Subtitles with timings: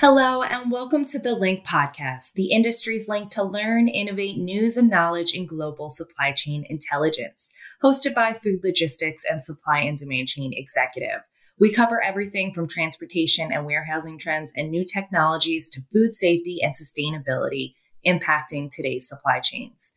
[0.00, 4.88] Hello, and welcome to the Link Podcast, the industry's link to learn, innovate news and
[4.88, 10.52] knowledge in global supply chain intelligence, hosted by Food Logistics and Supply and Demand Chain
[10.54, 11.22] Executive.
[11.58, 16.72] We cover everything from transportation and warehousing trends and new technologies to food safety and
[16.72, 17.74] sustainability
[18.06, 19.94] impacting today's supply chains.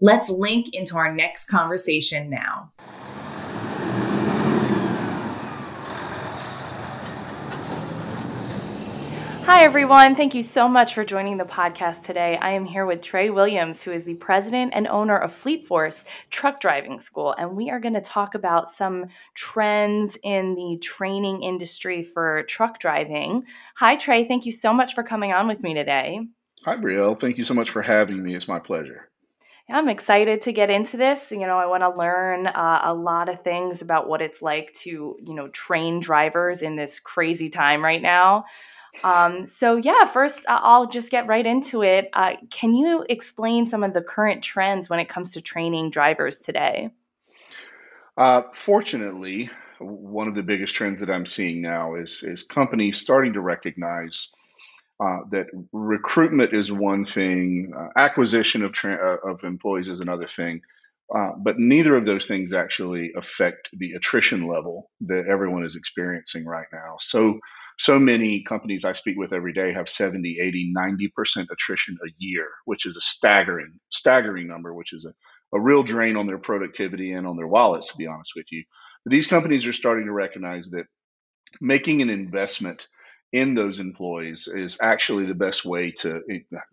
[0.00, 2.72] Let's link into our next conversation now.
[9.62, 10.16] Hi, everyone.
[10.16, 12.36] Thank you so much for joining the podcast today.
[12.42, 16.04] I am here with Trey Williams, who is the president and owner of Fleet Force
[16.30, 17.32] Truck Driving School.
[17.38, 22.80] And we are going to talk about some trends in the training industry for truck
[22.80, 23.46] driving.
[23.76, 24.26] Hi, Trey.
[24.26, 26.26] Thank you so much for coming on with me today.
[26.64, 27.20] Hi, Brielle.
[27.20, 28.34] Thank you so much for having me.
[28.34, 29.10] It's my pleasure.
[29.70, 31.30] I'm excited to get into this.
[31.30, 34.72] You know, I want to learn uh, a lot of things about what it's like
[34.80, 38.44] to, you know, train drivers in this crazy time right now.
[39.04, 42.08] Um, so, yeah, first, I'll just get right into it.
[42.12, 46.38] Uh, can you explain some of the current trends when it comes to training drivers
[46.38, 46.90] today?
[48.16, 53.32] Uh, fortunately, one of the biggest trends that I'm seeing now is is companies starting
[53.32, 54.30] to recognize
[55.00, 60.28] uh, that recruitment is one thing, uh, acquisition of tra- uh, of employees is another
[60.28, 60.60] thing,
[61.14, 66.44] uh, but neither of those things actually affect the attrition level that everyone is experiencing
[66.44, 66.96] right now.
[67.00, 67.40] So
[67.78, 72.46] so many companies I speak with every day have 70, 80, 90% attrition a year,
[72.64, 75.12] which is a staggering, staggering number, which is a,
[75.56, 78.64] a real drain on their productivity and on their wallets, to be honest with you.
[79.04, 80.86] But these companies are starting to recognize that
[81.60, 82.86] making an investment
[83.32, 86.20] in those employees is actually the best way to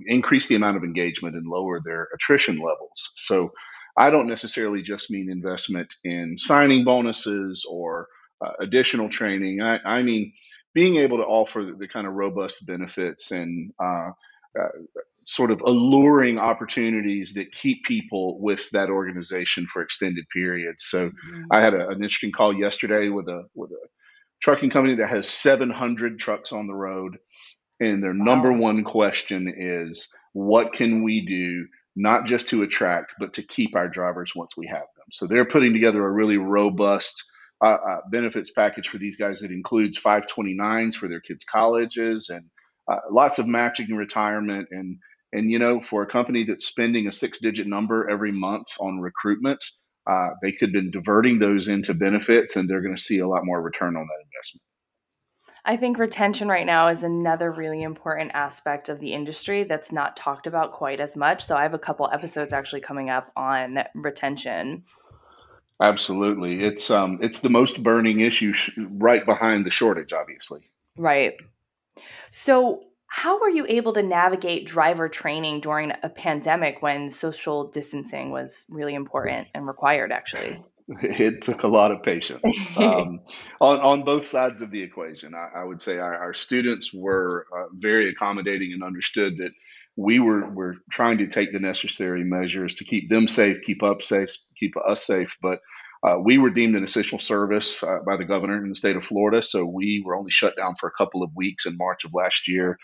[0.06, 3.14] increase the amount of engagement and lower their attrition levels.
[3.16, 3.52] So
[3.98, 8.08] I don't necessarily just mean investment in signing bonuses or
[8.46, 9.62] uh, additional training.
[9.62, 10.34] I, I mean,
[10.74, 14.12] being able to offer the kind of robust benefits and uh,
[14.60, 14.68] uh,
[15.30, 20.86] sort of alluring opportunities that keep people with that organization for extended periods.
[20.86, 21.44] So mm-hmm.
[21.52, 23.88] I had a, an interesting call yesterday with a with a
[24.42, 27.18] trucking company that has 700 trucks on the road,
[27.80, 28.26] and their wow.
[28.26, 33.76] number one question is, what can we do not just to attract but to keep
[33.76, 35.06] our drivers once we have them?
[35.12, 37.24] So they're putting together a really robust
[37.62, 42.46] uh, uh, benefits package for these guys that includes 529s for their kids' colleges and
[42.90, 44.70] uh, lots of matching retirement.
[44.72, 44.98] And
[45.32, 49.64] and you know, for a company that's spending a six-digit number every month on recruitment,
[50.10, 53.28] uh, they could have been diverting those into benefits, and they're going to see a
[53.28, 54.64] lot more return on that investment.
[55.66, 60.16] I think retention right now is another really important aspect of the industry that's not
[60.16, 61.44] talked about quite as much.
[61.44, 64.84] So I have a couple episodes actually coming up on retention.
[65.82, 70.70] Absolutely, it's um, it's the most burning issue, sh- right behind the shortage, obviously.
[70.98, 71.36] Right.
[72.32, 78.32] So, how were you able to navigate driver training during a pandemic when social distancing
[78.32, 80.12] was really important and required?
[80.12, 80.62] Actually,
[81.02, 82.44] it took a lot of patience
[82.76, 83.22] um,
[83.62, 85.34] on on both sides of the equation.
[85.34, 89.52] I, I would say our, our students were uh, very accommodating and understood that
[90.00, 94.02] we were were trying to take the necessary measures to keep them safe, keep up
[94.02, 95.36] safe, keep us safe.
[95.42, 95.60] But
[96.08, 99.04] uh, we were deemed an essential service uh, by the governor in the state of
[99.04, 102.14] Florida, so we were only shut down for a couple of weeks in March of
[102.14, 102.78] last year.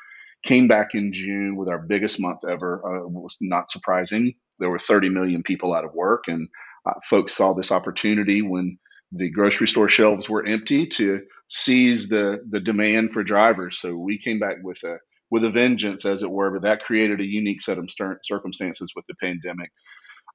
[0.44, 2.82] Came back in June with our biggest month ever.
[2.84, 4.34] Uh, was not surprising.
[4.60, 6.50] There were 30 million people out of work, and
[6.86, 8.78] uh, folks saw this opportunity when
[9.14, 13.80] the grocery store shelves were empty to seize the the demand for drivers.
[13.80, 14.98] So we came back with a
[15.32, 16.52] with a vengeance, as it were.
[16.52, 17.90] But that created a unique set of
[18.24, 19.72] circumstances with the pandemic.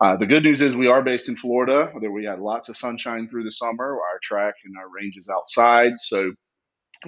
[0.03, 1.93] Uh, the good news is we are based in Florida.
[2.01, 3.85] That we had lots of sunshine through the summer.
[3.85, 6.33] Our track and our range is outside, so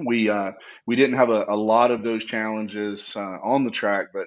[0.04, 0.53] we uh,
[0.87, 4.26] we didn't have a, a, lot of those challenges uh, on the track, but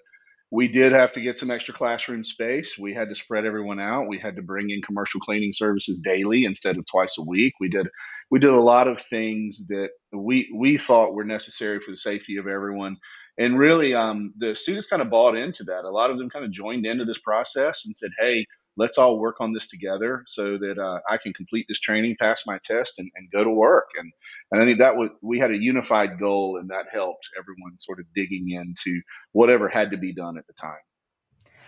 [0.52, 2.78] we did have to get some extra classroom space.
[2.78, 4.08] We had to spread everyone out.
[4.08, 7.54] We had to bring in commercial cleaning services daily instead of twice a week.
[7.60, 7.88] We did
[8.32, 12.38] we did a lot of things that we we thought were necessary for the safety
[12.38, 12.97] of everyone
[13.37, 15.84] and really um, the students kind of bought into that.
[15.84, 18.46] A lot of them kind of joined into this process and said hey
[18.78, 22.43] let's all work on this together so that uh, i can complete this training pass
[22.46, 23.87] my test and, and go to work.
[23.97, 24.11] And,
[24.52, 27.99] and i think that was we had a unified goal and that helped everyone sort
[27.99, 29.02] of digging into
[29.32, 30.78] whatever had to be done at the time.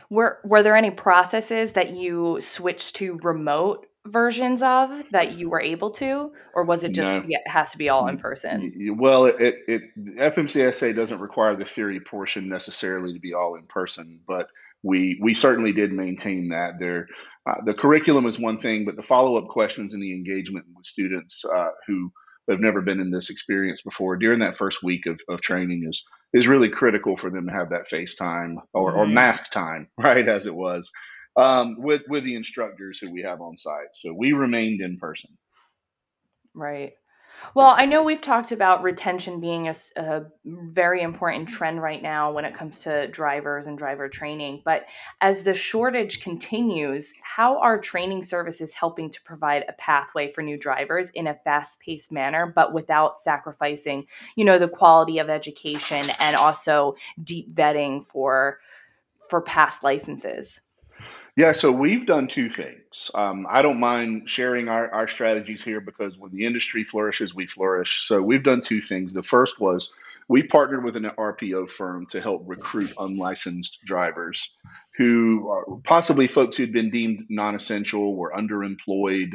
[0.10, 5.62] Were were there any processes that you switched to remote versions of that you were
[5.62, 7.24] able to, or was it just no.
[7.28, 8.96] yeah, it has to be all in person?
[8.98, 9.82] Well, it, it, it
[10.18, 14.48] FMCSA doesn't require the theory portion necessarily to be all in person, but
[14.84, 16.74] we we certainly did maintain that.
[16.80, 17.08] There,
[17.50, 20.86] uh, the curriculum is one thing, but the follow up questions and the engagement with
[20.86, 22.12] students uh, who
[22.50, 26.06] have never been in this experience before, during that first week of, of training is
[26.34, 29.00] is really critical for them to have that FaceTime or, mm-hmm.
[29.00, 30.92] or mask time, right, as it was,
[31.38, 33.94] um, with with the instructors who we have on site.
[33.94, 35.38] So we remained in person.
[36.54, 36.94] Right.
[37.54, 42.32] Well, I know we've talked about retention being a, a, very important trend right now
[42.32, 44.64] when it comes to drivers and driver training.
[44.66, 44.86] But
[45.22, 50.58] as the shortage continues, how are training services helping to provide a pathway for new
[50.58, 56.36] drivers in a fast-paced manner, but without sacrificing, you know, the quality of education and
[56.36, 58.60] also deep vetting for
[59.30, 60.60] for past licenses?
[61.38, 63.12] Yeah, so we've done two things.
[63.14, 67.46] Um, I don't mind sharing our, our strategies here because when the industry flourishes, we
[67.46, 68.08] flourish.
[68.08, 69.14] So we've done two things.
[69.14, 69.94] The first was
[70.28, 74.50] we partnered with an RPO firm to help recruit unlicensed drivers
[74.98, 79.34] who are possibly folks who'd been deemed non essential, were underemployed,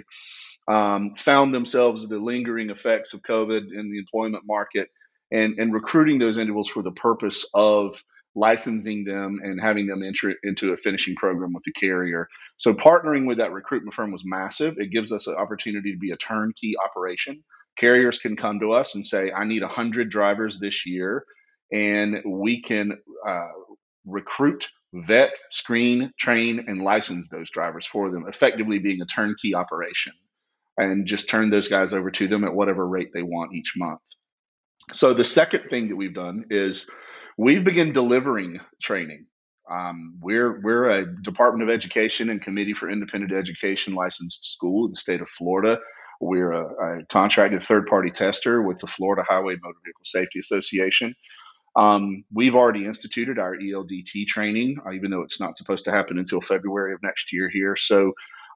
[0.66, 4.90] um, found themselves the lingering effects of COVID in the employment market,
[5.30, 8.02] and, and recruiting those individuals for the purpose of
[8.34, 12.28] licensing them and having them enter into a finishing program with the carrier.
[12.56, 14.78] So partnering with that recruitment firm was massive.
[14.78, 17.44] It gives us an opportunity to be a turnkey operation.
[17.76, 21.24] Carriers can come to us and say, I need 100 drivers this year,
[21.70, 23.48] and we can uh,
[24.06, 30.12] recruit, vet, screen, train, and license those drivers for them, effectively being a turnkey operation,
[30.76, 34.00] and just turn those guys over to them at whatever rate they want each month.
[34.92, 36.90] So the second thing that we've done is
[37.38, 39.26] we've begun delivering training.
[39.70, 44.92] Um, we're we're a Department of Education and Committee for Independent Education licensed school in
[44.92, 45.78] the state of Florida.
[46.20, 51.14] We're a, a contracted third party tester with the Florida Highway Motor Vehicle Safety Association.
[51.74, 56.18] Um, we've already instituted our ELDT training, uh, even though it's not supposed to happen
[56.18, 57.76] until February of next year here.
[57.76, 58.12] So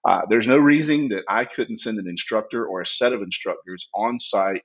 [0.07, 3.89] uh, there's no reason that I couldn't send an instructor or a set of instructors
[3.95, 4.63] on site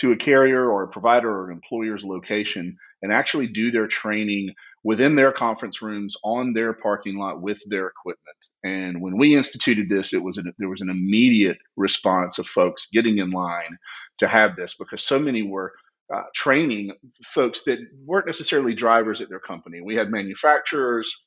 [0.00, 4.54] to a carrier or a provider or an employer's location and actually do their training
[4.82, 8.36] within their conference rooms on their parking lot with their equipment.
[8.64, 12.88] And when we instituted this, it was an, there was an immediate response of folks
[12.92, 13.76] getting in line
[14.18, 15.72] to have this because so many were
[16.14, 16.92] uh, training
[17.22, 19.80] folks that weren't necessarily drivers at their company.
[19.82, 21.26] We had manufacturers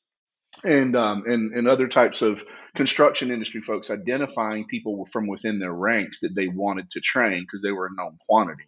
[0.64, 2.44] and um, and and other types of
[2.76, 7.62] construction industry folks identifying people from within their ranks that they wanted to train because
[7.62, 8.64] they were a known quantity.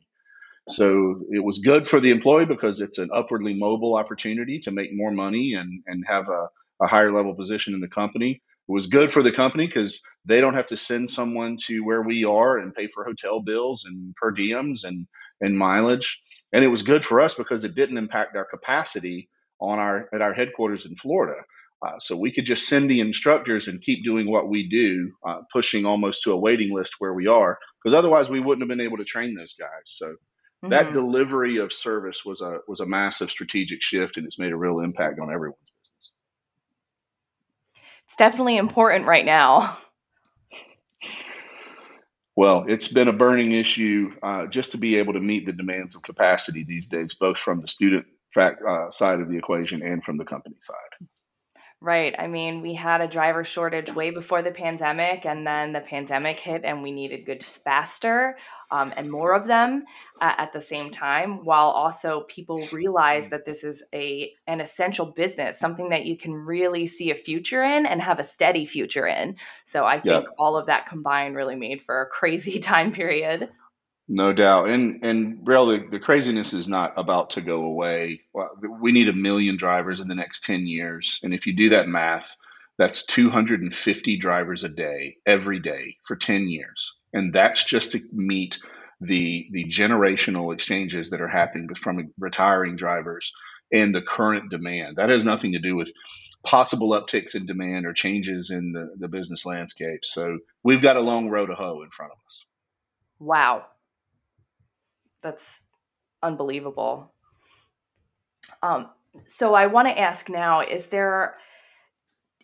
[0.68, 4.90] So it was good for the employee because it's an upwardly mobile opportunity to make
[4.92, 6.48] more money and, and have a,
[6.82, 8.42] a higher level position in the company.
[8.68, 12.02] It was good for the company because they don't have to send someone to where
[12.02, 15.06] we are and pay for hotel bills and per diems and,
[15.40, 16.20] and mileage.
[16.52, 19.28] And it was good for us because it didn't impact our capacity
[19.60, 21.40] on our at our headquarters in Florida.
[21.84, 25.40] Uh, so we could just send the instructors and keep doing what we do, uh,
[25.52, 28.84] pushing almost to a waiting list where we are, because otherwise we wouldn't have been
[28.84, 29.84] able to train those guys.
[29.86, 30.16] So
[30.64, 30.70] Mm-hmm.
[30.70, 34.56] That delivery of service was a was a massive strategic shift, and it's made a
[34.56, 36.12] real impact on everyone's business.
[38.06, 39.76] It's definitely important right now.
[42.34, 45.94] Well, it's been a burning issue uh, just to be able to meet the demands
[45.94, 50.02] of capacity these days, both from the student fact uh, side of the equation and
[50.04, 51.08] from the company side.
[51.82, 52.14] Right.
[52.18, 56.40] I mean, we had a driver shortage way before the pandemic, and then the pandemic
[56.40, 58.38] hit, and we needed goods faster
[58.70, 59.84] um, and more of them
[60.22, 65.04] uh, at the same time, while also people realize that this is a an essential
[65.04, 69.06] business, something that you can really see a future in and have a steady future
[69.06, 69.36] in.
[69.66, 73.50] So I think all of that combined really made for a crazy time period.
[74.08, 78.20] No doubt, and and really, the craziness is not about to go away.
[78.80, 81.88] We need a million drivers in the next ten years, and if you do that
[81.88, 82.36] math,
[82.78, 88.58] that's 250 drivers a day every day for 10 years, and that's just to meet
[89.00, 93.32] the the generational exchanges that are happening from retiring drivers
[93.72, 94.96] and the current demand.
[94.96, 95.90] That has nothing to do with
[96.44, 100.04] possible upticks in demand or changes in the, the business landscape.
[100.04, 102.44] So we've got a long road to hoe in front of us.
[103.18, 103.66] Wow
[105.26, 105.64] that's
[106.22, 107.12] unbelievable.
[108.62, 108.90] Um,
[109.24, 111.36] so I want to ask now: Is there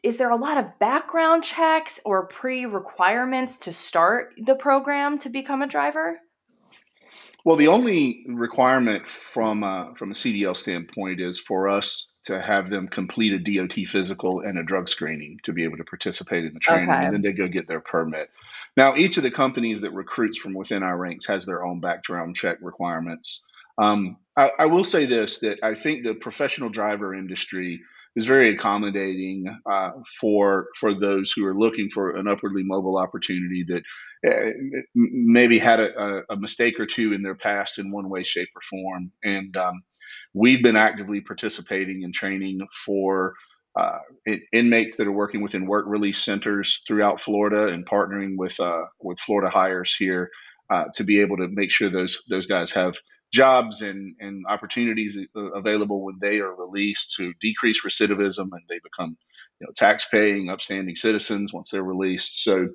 [0.02, 5.62] is there a lot of background checks or pre-requirements to start the program to become
[5.62, 6.18] a driver?
[7.44, 12.68] Well, the only requirement from a, from a CDL standpoint is for us to have
[12.70, 16.54] them complete a DOT physical and a drug screening to be able to participate in
[16.54, 17.04] the training, okay.
[17.04, 18.28] and then they go get their permit.
[18.76, 22.37] Now, each of the companies that recruits from within our ranks has their own background
[22.37, 23.45] check requirements.
[23.79, 27.81] Um, I, I, will say this: that I think the professional driver industry
[28.17, 33.64] is very accommodating uh, for for those who are looking for an upwardly mobile opportunity
[33.69, 33.83] that
[34.26, 34.50] uh,
[34.95, 38.61] maybe had a, a, mistake or two in their past in one way, shape, or
[38.62, 39.11] form.
[39.25, 39.83] And um,
[40.35, 43.35] we've been actively participating in training for
[43.75, 43.99] uh,
[44.52, 49.19] inmates that are working within work release centers throughout Florida and partnering with uh, with
[49.21, 50.31] Florida Hires here
[50.71, 52.95] uh, to be able to make sure those those guys have
[53.33, 58.79] jobs and, and opportunities uh, available when they are released to decrease recidivism and they
[58.83, 59.17] become
[59.59, 62.43] you know, tax paying, upstanding citizens once they're released.
[62.43, 62.69] So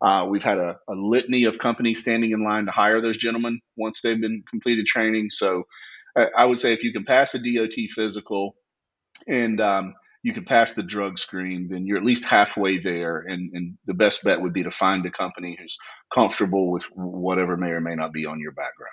[0.00, 3.60] uh, we've had a, a, litany of companies standing in line to hire those gentlemen
[3.76, 5.30] once they've been completed training.
[5.30, 5.64] So
[6.16, 8.56] I, I would say if you can pass a DOT physical
[9.26, 9.94] and um,
[10.26, 13.18] you can pass the drug screen, then you're at least halfway there.
[13.18, 15.78] And, and the best bet would be to find a company who's
[16.12, 18.90] comfortable with whatever may or may not be on your background.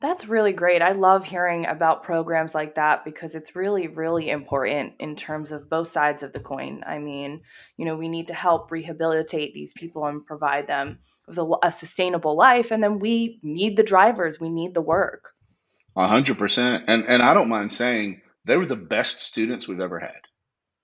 [0.00, 0.80] That's really great.
[0.80, 5.68] I love hearing about programs like that because it's really, really important in terms of
[5.68, 6.82] both sides of the coin.
[6.86, 7.42] I mean,
[7.76, 11.70] you know, we need to help rehabilitate these people and provide them with a, a
[11.70, 12.70] sustainable life.
[12.70, 15.34] And then we need the drivers, we need the work.
[15.94, 16.84] A hundred percent.
[16.86, 20.20] And and I don't mind saying they were the best students we've ever had.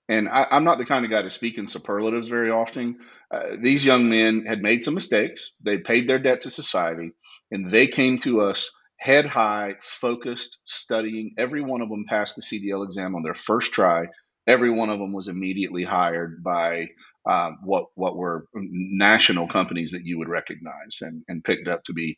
[0.09, 2.99] And I, am not the kind of guy to speak in superlatives very often.
[3.29, 5.51] Uh, these young men had made some mistakes.
[5.65, 7.11] They paid their debt to society,
[7.51, 11.35] and they came to us head high, focused, studying.
[11.39, 14.07] Every one of them passed the CDL exam on their first try.
[14.47, 16.87] Every one of them was immediately hired by
[17.29, 21.93] uh, what what were national companies that you would recognize and, and picked up to
[21.93, 22.17] be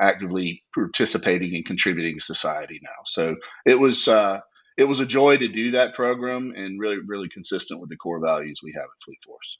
[0.00, 3.04] actively participating and contributing to society now.
[3.06, 4.40] So it was uh,
[4.80, 8.18] it was a joy to do that program and really really consistent with the core
[8.18, 9.58] values we have at Fleet Force.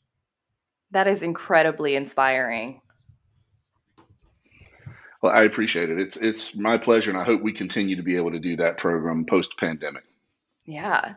[0.92, 2.80] That is incredibly inspiring.
[5.22, 6.00] Well, I appreciate it.
[6.00, 8.78] It's it's my pleasure, and I hope we continue to be able to do that
[8.78, 10.04] program post pandemic.
[10.64, 11.16] Yeah.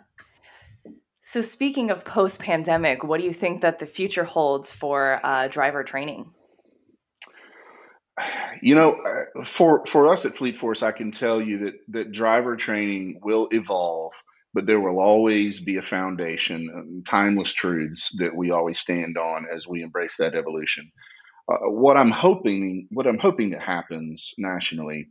[1.22, 5.48] So, speaking of post pandemic, what do you think that the future holds for uh,
[5.48, 6.34] driver training?
[8.62, 12.12] You know, uh, for for us at Fleet Force, I can tell you that that
[12.12, 14.14] driver training will evolve,
[14.54, 19.68] but there will always be a foundation, timeless truths that we always stand on as
[19.68, 20.92] we embrace that evolution.
[21.52, 25.10] Uh, what I'm hoping, what I'm hoping that happens nationally,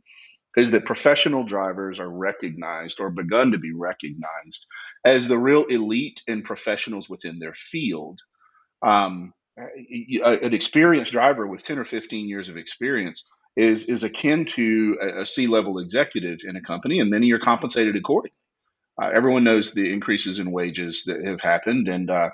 [0.55, 4.65] is that professional drivers are recognized or begun to be recognized
[5.03, 8.19] as the real elite and professionals within their field.
[8.81, 13.23] Um, an experienced driver with 10 or 15 years of experience
[13.55, 17.95] is is akin to a, a C-level executive in a company, and many are compensated
[17.95, 18.35] accordingly.
[19.01, 22.29] Uh, everyone knows the increases in wages that have happened, and uh,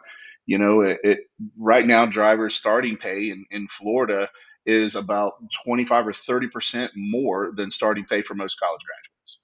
[0.45, 1.19] you know, it, it,
[1.57, 4.27] right now, drivers' starting pay in, in Florida
[4.65, 5.33] is about
[5.63, 9.39] 25 or 30 percent more than starting pay for most college graduates.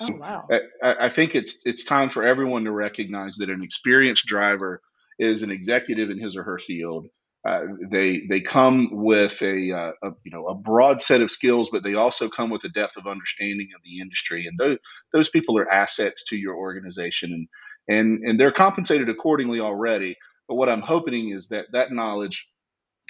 [0.00, 0.48] Oh, so wow.
[0.82, 4.82] I, I, think it's it's time for everyone to recognize that an experienced driver
[5.18, 7.08] is an executive in his or her field.
[7.46, 11.70] Uh, they they come with a, uh, a, you know a broad set of skills,
[11.72, 14.78] but they also come with a depth of understanding of the industry, and those
[15.12, 17.48] those people are assets to your organization, and
[17.88, 20.16] and and they're compensated accordingly already.
[20.48, 22.46] But what I'm hoping is that that knowledge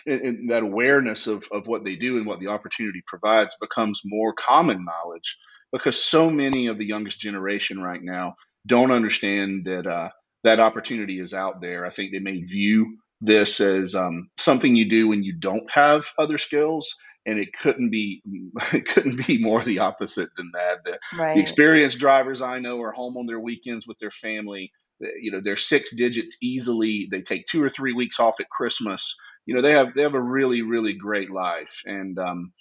[0.06, 4.32] and, that awareness of, of what they do and what the opportunity provides becomes more
[4.34, 5.38] common knowledge
[5.72, 8.34] because so many of the youngest generation right now
[8.66, 10.08] don't understand that uh,
[10.44, 11.86] that opportunity is out there.
[11.86, 16.06] I think they may view this as um, something you do when you don't have
[16.18, 16.94] other skills,
[17.26, 18.22] and it couldn't be
[18.72, 20.78] it couldn't be more the opposite than that.
[20.84, 21.34] The, right.
[21.34, 24.72] the experienced drivers I know are home on their weekends with their family
[25.20, 29.16] you know they're six digits easily they take two or three weeks off at christmas
[29.46, 32.52] you know they have they have a really really great life and um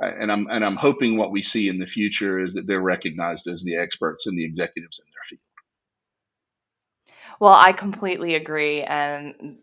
[0.00, 3.46] and i'm and i'm hoping what we see in the future is that they're recognized
[3.46, 5.40] as the experts and the executives in their field
[7.40, 9.58] well i completely agree and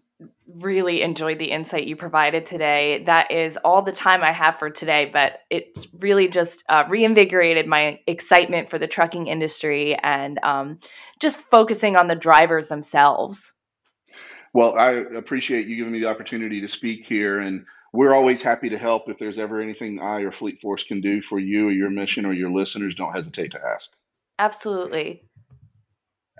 [0.47, 3.03] really enjoyed the insight you provided today.
[3.05, 7.67] That is all the time I have for today, but it's really just uh, reinvigorated
[7.67, 10.79] my excitement for the trucking industry and um,
[11.19, 13.53] just focusing on the drivers themselves.
[14.53, 18.69] Well, I appreciate you giving me the opportunity to speak here, and we're always happy
[18.69, 19.09] to help.
[19.09, 22.25] If there's ever anything I or Fleet Force can do for you or your mission
[22.25, 23.95] or your listeners, don't hesitate to ask.
[24.37, 25.23] Absolutely.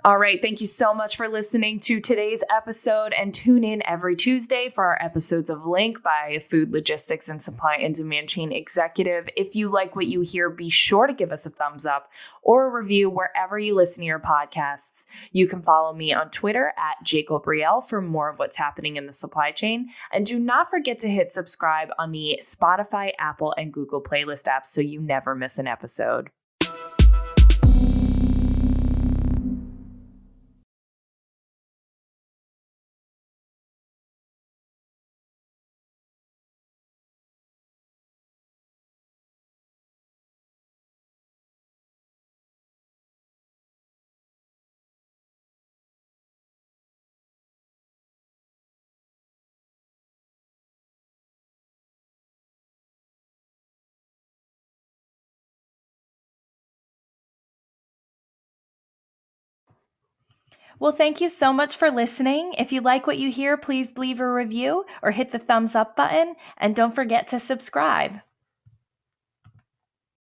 [0.06, 0.38] All right.
[0.42, 4.84] Thank you so much for listening to today's episode and tune in every Tuesday for
[4.84, 9.26] our episodes of Link by Food Logistics and Supply and Demand Chain Executive.
[9.34, 12.10] If you like what you hear, be sure to give us a thumbs up
[12.42, 15.06] or a review wherever you listen to your podcasts.
[15.32, 19.06] You can follow me on Twitter at Jacob Riel for more of what's happening in
[19.06, 19.88] the supply chain.
[20.12, 24.66] And do not forget to hit subscribe on the Spotify, Apple, and Google playlist apps
[24.66, 26.28] so you never miss an episode.
[60.80, 62.54] Well, thank you so much for listening.
[62.58, 65.94] If you like what you hear, please leave a review or hit the thumbs up
[65.96, 68.20] button, and don't forget to subscribe.